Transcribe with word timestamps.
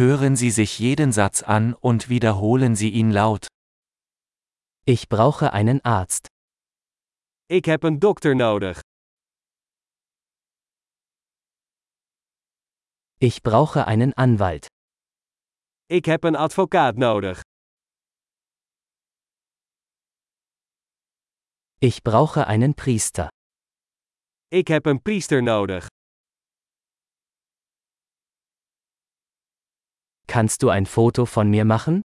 Hören 0.00 0.34
Sie 0.34 0.50
sich 0.50 0.78
jeden 0.78 1.12
Satz 1.12 1.42
an 1.42 1.74
und 1.74 2.08
wiederholen 2.08 2.74
Sie 2.74 2.88
ihn 2.88 3.10
laut. 3.10 3.48
Ich 4.86 5.10
brauche 5.10 5.52
einen 5.52 5.84
Arzt. 5.84 6.26
Ik 7.50 7.66
heb 7.66 7.82
een 7.82 7.98
dokter 7.98 8.34
nodig. 8.34 8.80
Ich 13.18 13.42
brauche 13.42 13.86
einen 13.86 14.14
Anwalt. 14.14 14.68
Ik 15.86 16.06
heb 16.06 16.24
een 16.24 16.36
advocaat 16.36 16.96
nodig. 16.96 17.42
Ich 21.78 22.02
brauche 22.02 22.46
einen 22.46 22.74
Priester. 22.74 23.28
Ik 24.48 24.68
heb 24.68 24.86
een 24.86 25.02
priester 25.02 25.42
nodig. 25.42 25.88
Kannst 30.30 30.62
du 30.62 30.68
ein 30.68 30.86
Foto 30.86 31.26
von 31.26 31.50
mir 31.50 31.64
machen? 31.64 32.02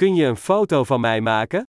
Kun 0.00 0.14
je 0.14 0.24
een 0.26 0.36
foto 0.36 0.84
van 0.84 1.00
mij 1.00 1.20
maken? 1.20 1.64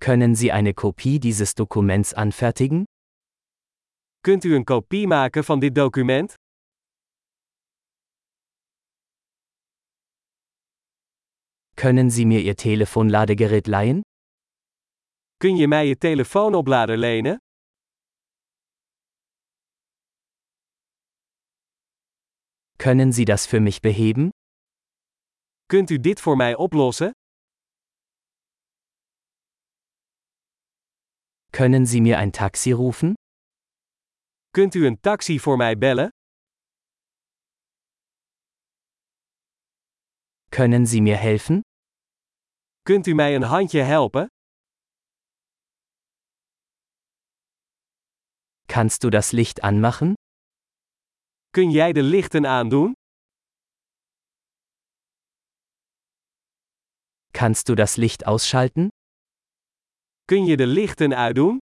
Können 0.00 0.34
Sie 0.34 0.52
eine 0.52 0.72
Kopie 0.72 1.18
dieses 1.18 1.54
Dokuments 1.54 2.14
anfertigen? 2.14 2.84
Kunt 4.20 4.44
u 4.44 4.54
een 4.54 4.64
kopie 4.64 5.06
maken 5.06 5.44
van 5.44 5.60
dit 5.60 5.74
document? 5.74 6.34
Können 11.74 12.10
Sie 12.10 12.26
mir 12.26 12.40
Ihr 12.40 12.56
Telefonladegerät 12.56 13.66
leihen? 13.66 14.00
Kun 15.36 15.56
je 15.56 15.68
mij 15.68 15.86
je 15.86 15.98
telefoonoplader 15.98 16.98
lenen? 16.98 17.43
Können 22.84 23.12
Sie 23.12 23.24
das 23.24 23.46
für 23.46 23.60
mich 23.60 23.80
beheben? 23.80 24.30
Kunt 25.70 25.90
u 25.90 25.98
dit 25.98 26.20
voor 26.20 26.36
mij 26.36 26.54
oplossen? 26.56 27.12
Können 31.50 31.86
Sie 31.86 32.02
mir 32.02 32.18
ein 32.18 32.30
Taxi 32.32 32.72
rufen? 32.72 33.14
Kunt 34.52 34.74
u 34.74 34.86
een 34.86 35.00
taxi 35.00 35.38
voor 35.40 35.56
mij 35.56 35.78
bellen? 35.78 36.08
Können 40.50 40.86
Sie 40.86 41.00
mir 41.00 41.16
helfen? 41.16 41.62
Kunt 42.82 43.06
u 43.06 43.14
mij 43.14 43.34
een 43.34 43.42
handje 43.42 43.82
helpen? 43.82 44.26
Kannst 48.68 49.02
du 49.02 49.10
das 49.10 49.32
Licht 49.32 49.62
anmachen? 49.62 50.14
Kun 51.54 51.70
jij 51.70 51.92
de 51.92 52.02
lichten 52.02 52.46
aandoen? 52.46 52.92
Kannst 57.30 57.66
du 57.68 57.74
das 57.74 57.96
Licht 57.96 58.24
ausschalten? 58.24 58.88
Kun 60.24 60.44
je 60.44 60.56
de 60.56 60.66
lichten 60.66 61.14
uitdoen? 61.14 61.58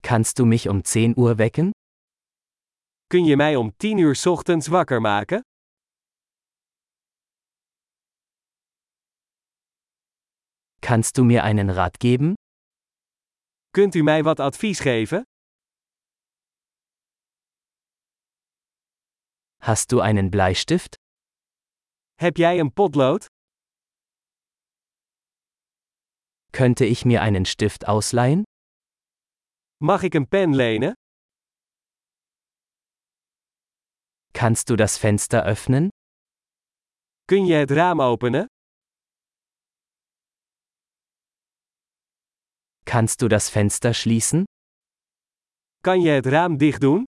Kannst 0.00 0.38
du 0.38 0.44
mich 0.46 0.68
um 0.68 0.82
10 0.82 1.18
Uhr 1.18 1.36
wecken? 1.36 1.70
Kun 3.06 3.24
je 3.24 3.36
mij 3.36 3.56
om 3.56 3.76
10 3.76 3.98
uur 3.98 4.14
's 4.14 4.26
ochtends 4.26 4.66
wakker 4.68 5.00
maken? 5.00 5.40
Kannst 10.80 11.16
du 11.16 11.24
mir 11.24 11.42
einen 11.42 11.70
Rat 11.70 11.96
geben? 11.98 12.34
Kunt 13.70 13.94
u 13.94 14.02
mij 14.02 14.22
wat 14.22 14.40
advies 14.40 14.80
geven? 14.80 15.22
Hast 19.60 19.92
du 19.92 20.00
einen 20.00 20.30
Bleistift? 20.30 20.96
Heb 22.20 22.36
jij 22.36 22.58
een 22.58 22.72
potlood? 22.72 23.26
Könnte 26.52 26.84
ich 26.84 27.04
mir 27.04 27.20
einen 27.22 27.44
Stift 27.44 27.86
ausleihen? 27.86 28.42
Mag 29.80 30.02
ik 30.02 30.14
een 30.14 30.28
pen 30.28 30.54
lenen? 30.54 30.92
Kannst 34.32 34.68
du 34.68 34.76
das 34.76 34.96
Fenster 34.98 35.44
öffnen? 35.44 35.88
Kun 37.24 37.46
je 37.46 37.54
het 37.54 37.70
raam 37.70 38.00
openen? 38.00 38.46
Kannst 42.84 43.20
du 43.20 43.28
das 43.28 43.50
Fenster 43.50 43.92
schließen? 43.94 44.44
Kan 45.80 46.00
je 46.00 46.10
het 46.10 46.26
raam 46.26 46.56
dicht 46.56 46.80
doen? 46.80 47.04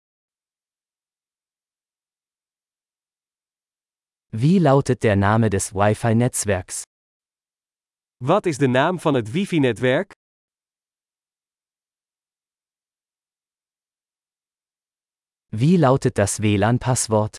Wie 4.39 4.59
lautet 4.59 5.03
der 5.03 5.17
Name 5.17 5.49
des 5.49 5.73
Wi-Fi-Netzwerks? 5.73 6.83
Wat 8.19 8.47
is 8.47 8.59
de 8.59 8.67
naam 8.67 9.01
van 9.01 9.15
het 9.15 9.31
wifi-netwerk? 9.31 10.13
Wie 15.49 15.79
lautet 15.79 16.19
das 16.19 16.39
WLAN-Passwort? 16.39 17.37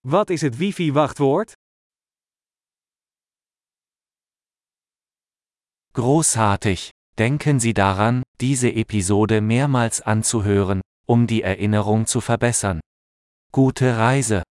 Wat 0.00 0.30
is 0.30 0.40
het 0.40 0.56
wifi-wachtwoord? 0.56 1.52
Großartig! 5.92 6.90
Denken 7.18 7.60
Sie 7.60 7.74
daran, 7.74 8.22
diese 8.40 8.70
Episode 8.70 9.40
mehrmals 9.40 10.00
anzuhören, 10.00 10.80
um 11.08 11.26
die 11.26 11.42
Erinnerung 11.42 12.06
zu 12.06 12.20
verbessern. 12.20 12.78
Gute 13.50 13.96
Reise! 13.96 14.46